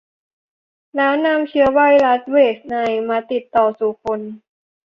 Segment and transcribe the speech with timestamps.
[0.95, 4.19] แล้วนำเชื้อไวรัสเวสต์ไนล์มาติดต่อสู่คน